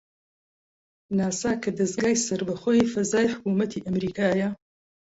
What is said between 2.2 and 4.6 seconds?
سەربەخۆی فەزای حکوومەتی ئەمریکایە